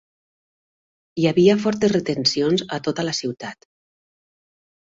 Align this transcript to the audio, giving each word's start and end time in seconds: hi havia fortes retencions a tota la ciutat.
hi 1.23 1.27
havia 1.31 1.57
fortes 1.67 1.93
retencions 1.95 2.65
a 2.79 2.81
tota 2.89 3.07
la 3.09 3.17
ciutat. 3.21 3.71